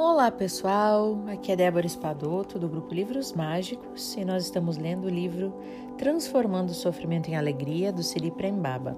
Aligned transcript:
Olá 0.00 0.30
pessoal, 0.30 1.18
aqui 1.26 1.50
é 1.50 1.56
Débora 1.56 1.84
Espadoto 1.84 2.56
do 2.56 2.68
grupo 2.68 2.94
Livros 2.94 3.32
Mágicos 3.32 4.14
e 4.14 4.24
nós 4.24 4.44
estamos 4.44 4.78
lendo 4.78 5.06
o 5.06 5.10
livro 5.10 5.52
Transformando 5.98 6.70
o 6.70 6.74
Sofrimento 6.74 7.28
em 7.28 7.34
Alegria 7.34 7.92
do 7.92 8.00
Siri 8.04 8.30
Prembaba. 8.30 8.96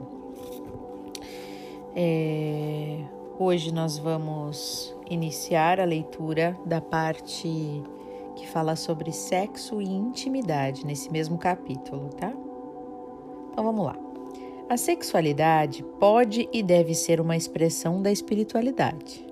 É... 1.97 3.03
Hoje 3.39 3.73
nós 3.73 3.97
vamos 3.97 4.95
iniciar 5.09 5.81
a 5.81 5.87
leitura 5.87 6.55
da 6.67 6.83
parte 6.83 7.49
que 8.37 8.47
fala 8.49 8.77
sobre 8.77 9.11
sexo 9.11 9.81
e 9.81 9.87
intimidade 9.91 10.85
nesse 10.85 11.11
mesmo 11.11 11.39
capítulo, 11.39 12.11
tá? 12.11 12.31
Então 13.53 13.65
vamos 13.65 13.87
lá. 13.87 13.97
A 14.69 14.77
sexualidade 14.77 15.83
pode 15.99 16.47
e 16.53 16.63
deve 16.63 16.95
ser 16.95 17.23
uma 17.23 17.39
expressão 17.39 18.03
da 18.03 18.13
espiritualidade. 18.13 19.30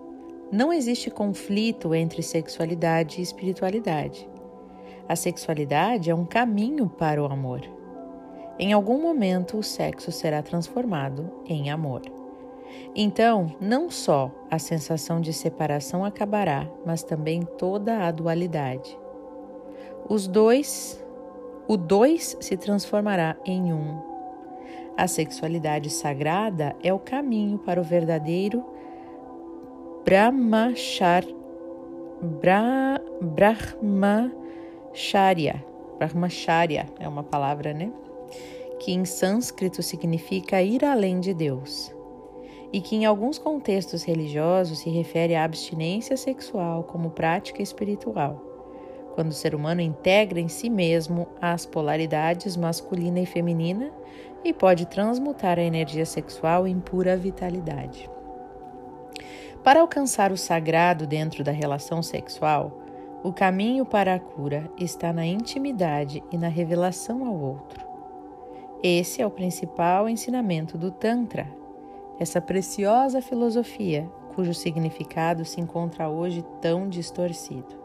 Não 0.51 0.73
existe 0.73 1.11
conflito 1.11 1.95
entre 1.95 2.23
sexualidade 2.23 3.21
e 3.21 3.23
espiritualidade. 3.23 4.27
A 5.07 5.15
sexualidade 5.15 6.11
é 6.11 6.15
um 6.15 6.25
caminho 6.25 6.89
para 6.89 7.23
o 7.23 7.27
amor. 7.27 7.61
Em 8.59 8.73
algum 8.73 9.01
momento, 9.01 9.59
o 9.59 9.63
sexo 9.63 10.11
será 10.11 10.43
transformado 10.43 11.31
em 11.47 11.71
amor. 11.71 12.01
Então, 12.97 13.55
não 13.61 13.91
só 13.91 14.31
a 14.51 14.59
sensação 14.59 15.21
de 15.21 15.35
separação 15.35 16.03
acabará, 16.03 16.67
mas 16.85 17.03
também 17.03 17.43
toda 17.43 18.07
a 18.07 18.11
dualidade. 18.11 18.99
Os 20.09 20.27
dois, 20.27 21.05
o 21.69 21.77
dois 21.77 22.39
se 22.41 22.57
transformará 22.57 23.37
em 23.45 23.71
um. 23.71 24.01
A 24.97 25.07
sexualidade 25.07 25.91
sagrada 25.91 26.75
é 26.83 26.93
o 26.93 26.99
caminho 26.99 27.59
para 27.59 27.79
o 27.79 27.85
verdadeiro 27.85 28.65
Brahmachar, 30.09 31.23
Bra, 32.41 32.99
Brahmacharya. 33.21 35.63
Brahmacharya 35.99 36.87
é 36.99 37.07
uma 37.07 37.23
palavra, 37.23 37.75
né? 37.75 37.93
Que 38.81 38.93
em 38.93 39.05
sânscrito 39.05 39.83
significa 39.83 40.63
ir 40.63 40.83
além 40.83 41.21
de 41.21 41.35
Deus. 41.35 41.95
E 42.73 42.81
que 42.81 42.97
em 42.97 43.05
alguns 43.05 43.39
contextos 43.39 44.03
religiosos 44.03 44.79
se 44.79 44.89
refere 44.89 45.35
à 45.35 45.45
abstinência 45.45 46.17
sexual 46.17 46.85
como 46.85 47.11
prática 47.11 47.61
espiritual, 47.61 48.43
quando 49.15 49.29
o 49.29 49.35
ser 49.35 49.55
humano 49.55 49.83
integra 49.83 50.41
em 50.41 50.49
si 50.49 50.71
mesmo 50.71 51.29
as 51.39 51.67
polaridades 51.67 52.57
masculina 52.57 53.21
e 53.21 53.27
feminina 53.27 53.93
e 54.43 54.55
pode 54.55 54.87
transmutar 54.87 55.59
a 55.59 55.63
energia 55.63 56.07
sexual 56.07 56.67
em 56.67 56.81
pura 56.81 57.15
vitalidade. 57.15 58.09
Para 59.69 59.83
alcançar 59.83 60.33
o 60.33 60.37
sagrado 60.39 61.07
dentro 61.07 61.45
da 61.45 61.53
relação 61.53 62.03
sexual, 62.03 62.73
o 63.23 63.35
caminho 63.35 63.85
para 63.85 64.15
a 64.15 64.19
cura 64.19 64.73
está 64.79 65.13
na 65.13 65.27
intimidade 65.27 66.25
e 66.33 66.39
na 66.39 66.49
revelação 66.49 67.23
ao 67.27 67.39
outro. 67.39 67.87
Esse 68.83 69.21
é 69.21 69.27
o 69.27 69.31
principal 69.31 70.09
ensinamento 70.09 70.79
do 70.79 70.91
Tantra, 70.91 71.47
essa 72.19 72.41
preciosa 72.41 73.21
filosofia 73.21 74.11
cujo 74.35 74.55
significado 74.55 75.45
se 75.45 75.61
encontra 75.61 76.09
hoje 76.09 76.43
tão 76.63 76.89
distorcido. 76.89 77.77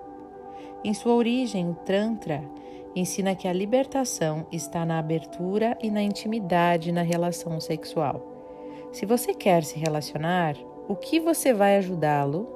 Em 0.86 0.94
sua 0.94 1.14
origem, 1.16 1.70
o 1.70 1.74
Tantra 1.74 2.42
ensina 2.96 3.36
que 3.36 3.46
a 3.46 3.52
libertação 3.52 4.48
está 4.50 4.86
na 4.86 5.00
abertura 5.00 5.78
e 5.84 5.92
na 5.92 6.02
intimidade 6.02 6.94
na 6.94 7.02
relação 7.02 7.60
sexual. 7.60 8.26
Se 8.94 9.06
você 9.06 9.34
quer 9.34 9.66
se 9.66 9.78
relacionar, 9.78 10.56
o 10.88 10.96
que 10.96 11.20
você 11.20 11.54
vai 11.54 11.78
ajudá-lo? 11.78 12.48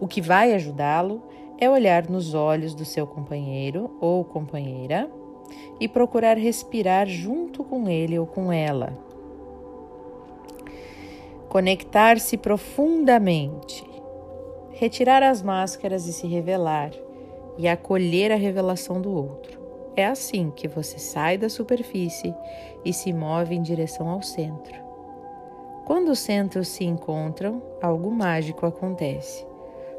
O 0.00 0.06
que 0.06 0.20
vai 0.20 0.52
ajudá-lo 0.54 1.22
é 1.58 1.68
olhar 1.68 2.08
nos 2.08 2.34
olhos 2.34 2.74
do 2.74 2.84
seu 2.84 3.06
companheiro 3.06 3.90
ou 4.00 4.24
companheira 4.24 5.10
e 5.78 5.86
procurar 5.86 6.36
respirar 6.36 7.06
junto 7.06 7.62
com 7.62 7.88
ele 7.88 8.18
ou 8.18 8.26
com 8.26 8.52
ela. 8.52 8.96
Conectar-se 11.48 12.36
profundamente, 12.36 13.84
retirar 14.72 15.22
as 15.22 15.42
máscaras 15.42 16.06
e 16.06 16.12
se 16.12 16.26
revelar, 16.26 16.92
e 17.58 17.68
acolher 17.68 18.32
a 18.32 18.36
revelação 18.36 19.00
do 19.00 19.12
outro. 19.12 19.60
É 19.96 20.06
assim 20.06 20.50
que 20.50 20.68
você 20.68 20.98
sai 20.98 21.36
da 21.36 21.48
superfície 21.48 22.34
e 22.84 22.92
se 22.92 23.12
move 23.12 23.54
em 23.54 23.60
direção 23.60 24.08
ao 24.08 24.22
centro. 24.22 24.89
Quando 25.90 26.10
os 26.10 26.20
centros 26.20 26.68
se 26.68 26.84
encontram, 26.84 27.60
algo 27.82 28.12
mágico 28.12 28.64
acontece. 28.64 29.44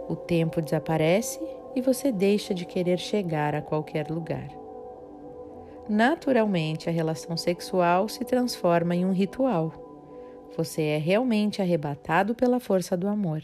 O 0.08 0.16
tempo 0.16 0.62
desaparece 0.62 1.38
e 1.76 1.82
você 1.82 2.14
deixa 2.14 2.54
de 2.54 2.64
querer 2.64 2.98
chegar 2.98 3.54
a 3.54 3.62
qualquer 3.62 4.10
lugar. 4.10 4.48
Naturalmente, 5.90 6.88
a 6.88 6.94
relação 6.94 7.36
sexual 7.36 8.08
se 8.08 8.24
transforma 8.24 8.96
em 8.96 9.04
um 9.04 9.12
ritual. 9.12 9.74
Você 10.56 10.82
é 10.82 10.98
realmente 10.98 11.62
arrebatado 11.62 12.34
pela 12.34 12.62
força 12.62 12.96
do 12.96 13.10
amor. 13.10 13.44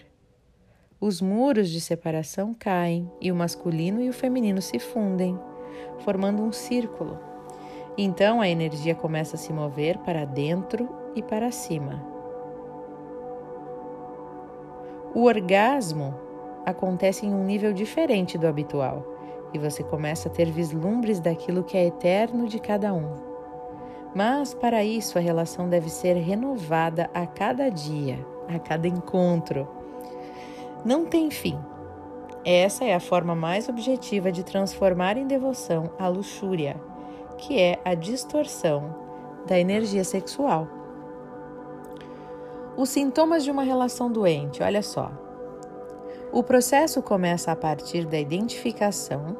Os 1.01 1.19
muros 1.19 1.69
de 1.69 1.81
separação 1.81 2.55
caem 2.57 3.11
e 3.19 3.29
o 3.29 3.35
masculino 3.35 4.01
e 4.01 4.07
o 4.07 4.13
feminino 4.13 4.61
se 4.61 4.79
fundem, 4.79 5.37
formando 5.99 6.41
um 6.41 6.53
círculo. 6.53 7.19
Então 7.97 8.39
a 8.39 8.47
energia 8.47 8.95
começa 8.95 9.35
a 9.35 9.37
se 9.37 9.51
mover 9.51 9.97
para 9.97 10.23
dentro 10.23 10.87
e 11.13 11.21
para 11.21 11.51
cima 11.51 12.15
o 15.13 15.23
orgasmo 15.23 16.13
acontece 16.65 17.25
em 17.25 17.33
um 17.33 17.43
nível 17.43 17.73
diferente 17.73 18.37
do 18.37 18.47
habitual 18.47 19.05
e 19.53 19.57
você 19.57 19.83
começa 19.83 20.27
a 20.27 20.31
ter 20.31 20.51
vislumbres 20.51 21.19
daquilo 21.19 21.63
que 21.63 21.77
é 21.77 21.85
eterno 21.85 22.47
de 22.47 22.59
cada 22.59 22.93
um. 22.93 23.13
Mas 24.13 24.53
para 24.53 24.83
isso 24.83 25.17
a 25.17 25.21
relação 25.21 25.69
deve 25.69 25.89
ser 25.89 26.13
renovada 26.15 27.09
a 27.13 27.25
cada 27.25 27.69
dia, 27.69 28.25
a 28.47 28.59
cada 28.59 28.87
encontro. 28.87 29.67
Não 30.83 31.05
tem 31.05 31.29
fim. 31.29 31.57
Essa 32.43 32.85
é 32.85 32.93
a 32.93 32.99
forma 32.99 33.35
mais 33.35 33.67
objetiva 33.67 34.31
de 34.31 34.43
transformar 34.43 35.17
em 35.17 35.27
devoção 35.27 35.91
a 35.99 36.07
luxúria, 36.07 36.79
que 37.37 37.59
é 37.59 37.79
a 37.83 37.93
distorção 37.93 38.95
da 39.45 39.59
energia 39.59 40.03
sexual. 40.03 40.67
Os 42.77 42.89
sintomas 42.89 43.43
de 43.43 43.49
uma 43.49 43.63
relação 43.63 44.11
doente, 44.11 44.61
olha 44.61 44.83
só. 44.83 45.11
O 46.31 46.43
processo 46.43 47.01
começa 47.01 47.51
a 47.51 47.55
partir 47.55 48.05
da 48.05 48.19
identificação 48.19 49.35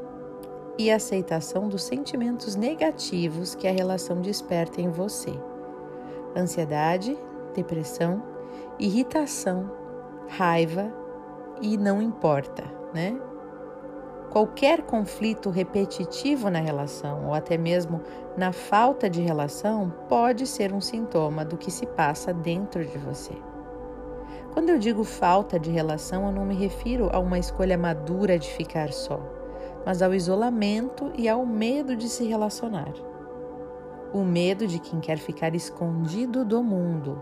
e 0.75 0.89
aceitação 0.89 1.69
dos 1.69 1.83
sentimentos 1.83 2.55
negativos 2.55 3.53
que 3.53 3.67
a 3.67 3.71
relação 3.71 4.21
desperta 4.21 4.81
em 4.81 4.89
você: 4.89 5.31
ansiedade, 6.35 7.15
depressão, 7.53 8.23
irritação, 8.79 9.69
raiva 10.27 10.91
e 11.61 11.77
não 11.77 12.01
importa, 12.01 12.63
né? 12.91 13.15
Qualquer 14.37 14.83
conflito 14.83 15.49
repetitivo 15.49 16.51
na 16.51 16.59
relação 16.59 17.25
ou 17.25 17.33
até 17.33 17.57
mesmo 17.57 17.99
na 18.37 18.51
falta 18.51 19.09
de 19.09 19.19
relação 19.19 19.91
pode 20.07 20.45
ser 20.45 20.71
um 20.71 20.79
sintoma 20.79 21.43
do 21.43 21.57
que 21.57 21.71
se 21.71 21.87
passa 21.87 22.31
dentro 22.31 22.85
de 22.85 22.99
você. 22.99 23.33
Quando 24.53 24.69
eu 24.69 24.77
digo 24.77 25.03
falta 25.03 25.59
de 25.59 25.71
relação, 25.71 26.27
eu 26.27 26.31
não 26.31 26.45
me 26.45 26.53
refiro 26.53 27.09
a 27.11 27.17
uma 27.17 27.39
escolha 27.39 27.79
madura 27.79 28.37
de 28.37 28.47
ficar 28.47 28.93
só, 28.93 29.19
mas 29.83 30.03
ao 30.03 30.13
isolamento 30.13 31.11
e 31.17 31.27
ao 31.27 31.43
medo 31.43 31.95
de 31.95 32.07
se 32.07 32.23
relacionar. 32.23 32.93
O 34.13 34.23
medo 34.23 34.67
de 34.67 34.77
quem 34.77 34.99
quer 34.99 35.17
ficar 35.17 35.55
escondido 35.55 36.45
do 36.45 36.61
mundo. 36.61 37.19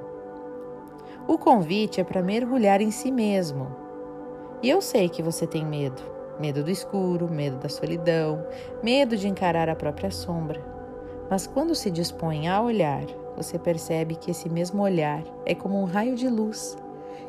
O 1.25 1.37
convite 1.37 2.01
é 2.01 2.03
para 2.03 2.21
mergulhar 2.21 2.81
em 2.81 2.91
si 2.91 3.09
mesmo. 3.09 3.73
E 4.61 4.69
eu 4.69 4.81
sei 4.81 5.07
que 5.07 5.23
você 5.23 5.47
tem 5.47 5.65
medo 5.65 6.14
medo 6.39 6.63
do 6.63 6.69
escuro, 6.69 7.29
medo 7.29 7.57
da 7.57 7.69
solidão, 7.69 8.45
medo 8.83 9.17
de 9.17 9.27
encarar 9.27 9.69
a 9.69 9.75
própria 9.75 10.11
sombra. 10.11 10.63
Mas 11.29 11.47
quando 11.47 11.73
se 11.73 11.89
dispõe 11.89 12.47
a 12.47 12.61
olhar, 12.61 13.05
você 13.35 13.57
percebe 13.57 14.15
que 14.15 14.31
esse 14.31 14.49
mesmo 14.49 14.83
olhar 14.83 15.23
é 15.45 15.55
como 15.55 15.79
um 15.81 15.85
raio 15.85 16.15
de 16.15 16.29
luz 16.29 16.77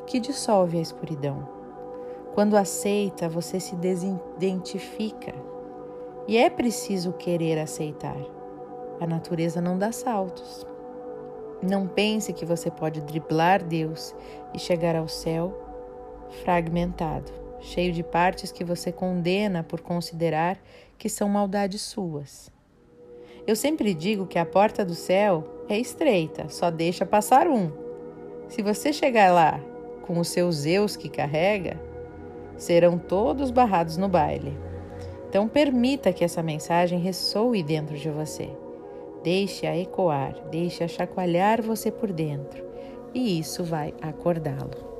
que 0.06 0.20
dissolve 0.20 0.78
a 0.78 0.82
escuridão. 0.82 1.48
Quando 2.34 2.56
aceita, 2.56 3.28
você 3.28 3.58
se 3.58 3.74
desidentifica. 3.76 5.32
E 6.28 6.36
é 6.36 6.50
preciso 6.50 7.12
querer 7.12 7.58
aceitar. 7.58 8.18
A 9.00 9.06
natureza 9.06 9.60
não 9.60 9.78
dá 9.78 9.90
saltos. 9.90 10.66
Não 11.62 11.86
pense 11.86 12.32
que 12.32 12.44
você 12.44 12.70
pode 12.70 13.00
driblar 13.00 13.64
Deus 13.64 14.14
e 14.52 14.58
chegar 14.58 14.94
ao 14.94 15.08
céu 15.08 15.54
fragmentado 16.44 17.45
cheio 17.60 17.92
de 17.92 18.02
partes 18.02 18.52
que 18.52 18.64
você 18.64 18.92
condena 18.92 19.62
por 19.62 19.80
considerar 19.80 20.58
que 20.98 21.08
são 21.08 21.28
maldades 21.28 21.82
suas. 21.82 22.50
Eu 23.46 23.54
sempre 23.54 23.94
digo 23.94 24.26
que 24.26 24.38
a 24.38 24.46
porta 24.46 24.84
do 24.84 24.94
céu 24.94 25.64
é 25.68 25.78
estreita, 25.78 26.48
só 26.48 26.70
deixa 26.70 27.06
passar 27.06 27.46
um. 27.46 27.70
Se 28.48 28.62
você 28.62 28.92
chegar 28.92 29.32
lá 29.32 29.60
com 30.06 30.18
os 30.18 30.28
seus 30.28 30.66
eus 30.66 30.96
que 30.96 31.08
carrega, 31.08 31.80
serão 32.56 32.98
todos 32.98 33.50
barrados 33.50 33.96
no 33.96 34.08
baile. 34.08 34.56
Então, 35.28 35.48
permita 35.48 36.12
que 36.12 36.24
essa 36.24 36.42
mensagem 36.42 36.98
ressoe 36.98 37.62
dentro 37.62 37.96
de 37.96 38.08
você. 38.08 38.48
Deixe-a 39.22 39.76
ecoar, 39.76 40.34
deixe-a 40.50 40.88
chacoalhar 40.88 41.60
você 41.60 41.90
por 41.90 42.12
dentro, 42.12 42.64
e 43.12 43.38
isso 43.38 43.64
vai 43.64 43.92
acordá-lo. 44.00 44.95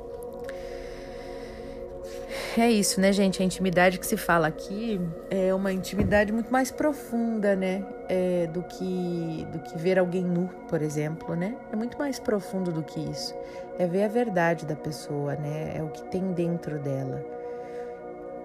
É 2.58 2.70
isso, 2.70 3.00
né, 3.02 3.12
gente? 3.12 3.42
A 3.42 3.44
intimidade 3.44 3.98
que 3.98 4.06
se 4.06 4.16
fala 4.16 4.46
aqui 4.46 4.98
é 5.30 5.52
uma 5.52 5.72
intimidade 5.72 6.32
muito 6.32 6.50
mais 6.50 6.70
profunda, 6.70 7.54
né? 7.54 7.84
É, 8.08 8.46
do, 8.46 8.62
que, 8.62 9.46
do 9.52 9.58
que 9.58 9.76
ver 9.76 9.98
alguém 9.98 10.24
nu, 10.24 10.48
por 10.66 10.80
exemplo, 10.80 11.34
né? 11.36 11.54
É 11.70 11.76
muito 11.76 11.98
mais 11.98 12.18
profundo 12.18 12.72
do 12.72 12.82
que 12.82 12.98
isso. 12.98 13.34
É 13.78 13.86
ver 13.86 14.04
a 14.04 14.08
verdade 14.08 14.64
da 14.64 14.74
pessoa, 14.74 15.34
né? 15.34 15.74
É 15.76 15.82
o 15.82 15.88
que 15.88 16.02
tem 16.04 16.32
dentro 16.32 16.78
dela. 16.78 17.22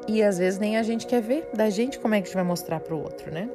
E 0.09 0.21
às 0.21 0.37
vezes 0.37 0.59
nem 0.59 0.77
a 0.77 0.83
gente 0.83 1.07
quer 1.07 1.21
ver 1.21 1.49
da 1.53 1.69
gente 1.69 1.97
como 1.97 2.13
é 2.13 2.17
que 2.17 2.23
a 2.23 2.25
gente 2.25 2.35
vai 2.35 2.43
mostrar 2.43 2.81
para 2.81 2.93
o 2.93 3.01
outro, 3.01 3.31
né? 3.31 3.49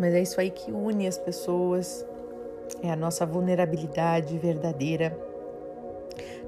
Mas 0.00 0.12
é 0.12 0.20
isso 0.20 0.40
aí 0.40 0.50
que 0.50 0.72
une 0.72 1.06
as 1.06 1.18
pessoas, 1.18 2.04
é 2.82 2.90
a 2.90 2.96
nossa 2.96 3.24
vulnerabilidade 3.24 4.36
verdadeira 4.38 5.16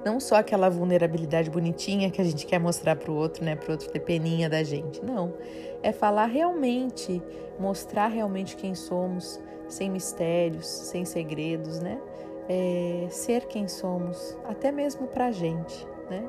não 0.05 0.21
só 0.21 0.37
aquela 0.37 0.69
vulnerabilidade 0.69 1.51
bonitinha 1.51 2.11
que 2.11 2.21
a 2.21 2.25
gente 2.25 2.47
quer 2.47 2.59
mostrar 2.59 2.97
para 2.97 3.11
o 3.11 3.15
outro, 3.15 3.45
né, 3.45 3.57
para 3.57 3.69
o 3.69 3.73
outro 3.73 3.89
ter 3.91 4.01
peninha 4.01 4.49
da 4.49 4.63
gente. 4.63 5.05
Não, 5.05 5.35
é 5.83 5.93
falar 5.93 6.27
realmente, 6.27 7.23
mostrar 7.59 8.09
realmente 8.09 8.57
quem 8.57 8.75
somos, 8.75 9.41
sem 9.69 9.91
mistérios, 9.91 10.67
sem 10.67 11.05
segredos, 11.05 11.81
né? 11.81 12.01
É, 12.49 13.07
ser 13.11 13.47
quem 13.47 13.69
somos, 13.69 14.37
até 14.45 14.73
mesmo 14.73 15.07
para 15.07 15.27
a 15.27 15.31
gente, 15.31 15.87
né? 16.09 16.27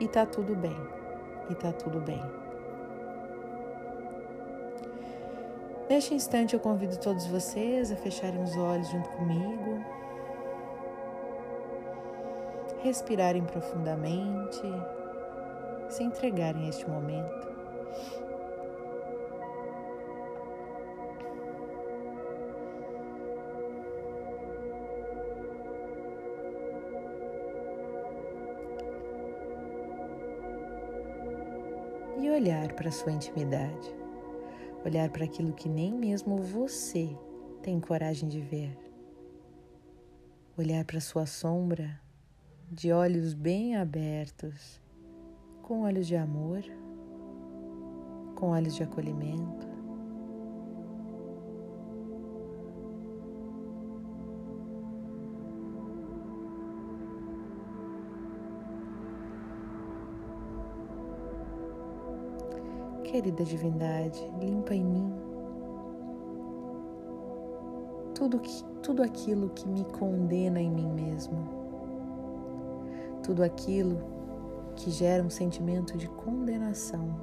E 0.00 0.08
tá 0.08 0.26
tudo 0.26 0.56
bem, 0.56 0.76
e 1.48 1.54
tá 1.54 1.72
tudo 1.72 2.00
bem. 2.00 2.20
Neste 5.88 6.14
instante 6.14 6.54
eu 6.54 6.60
convido 6.60 6.96
todos 6.96 7.26
vocês 7.26 7.92
a 7.92 7.96
fecharem 7.96 8.42
os 8.42 8.56
olhos 8.56 8.88
junto 8.88 9.08
comigo 9.10 10.01
respirarem 12.82 13.44
profundamente, 13.44 14.60
se 15.88 16.02
entregarem 16.02 16.66
a 16.66 16.68
este 16.68 16.88
momento. 16.88 17.52
E 32.20 32.30
olhar 32.30 32.72
para 32.74 32.88
a 32.88 32.92
sua 32.92 33.12
intimidade, 33.12 33.94
olhar 34.84 35.08
para 35.10 35.24
aquilo 35.24 35.52
que 35.52 35.68
nem 35.68 35.92
mesmo 35.92 36.38
você 36.38 37.16
tem 37.62 37.78
coragem 37.78 38.28
de 38.28 38.40
ver, 38.40 38.76
olhar 40.58 40.84
para 40.84 40.98
a 40.98 41.00
sua 41.00 41.26
sombra 41.26 42.01
de 42.72 42.90
olhos 42.90 43.34
bem 43.34 43.76
abertos, 43.76 44.80
com 45.60 45.82
olhos 45.82 46.06
de 46.06 46.16
amor, 46.16 46.62
com 48.34 48.48
olhos 48.48 48.74
de 48.74 48.82
acolhimento. 48.82 49.70
Querida 63.04 63.44
divindade, 63.44 64.18
limpa 64.40 64.74
em 64.74 64.82
mim 64.82 65.12
tudo, 68.14 68.38
que, 68.38 68.64
tudo 68.82 69.02
aquilo 69.02 69.50
que 69.50 69.68
me 69.68 69.84
condena 69.84 70.58
em 70.58 70.70
mim 70.70 70.90
mesmo 70.90 71.61
tudo 73.22 73.42
aquilo 73.42 73.98
que 74.76 74.90
gera 74.90 75.22
um 75.22 75.30
sentimento 75.30 75.96
de 75.96 76.08
condenação, 76.08 77.14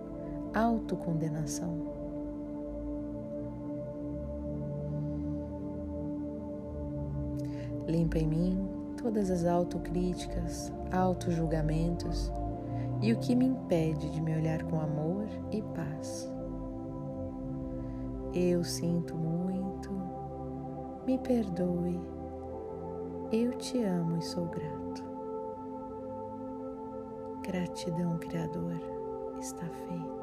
autocondenação. 0.53 1.89
Limpa 7.87 8.19
em 8.19 8.27
mim 8.27 8.69
todas 9.01 9.31
as 9.31 9.45
autocríticas, 9.45 10.71
autojulgamentos 10.91 12.31
e 13.01 13.11
o 13.13 13.17
que 13.17 13.35
me 13.35 13.45
impede 13.45 14.09
de 14.11 14.21
me 14.21 14.35
olhar 14.35 14.63
com 14.63 14.79
amor 14.79 15.25
e 15.51 15.61
paz. 15.61 16.31
Eu 18.33 18.63
sinto 18.63 19.15
muito, 19.15 19.89
me 21.07 21.17
perdoe, 21.17 21.99
eu 23.31 23.53
te 23.57 23.81
amo 23.83 24.17
e 24.17 24.21
sou 24.21 24.45
grato. 24.45 24.78
Gratidão, 27.51 28.15
Criador, 28.19 28.79
está 29.39 29.65
feito. 29.65 30.18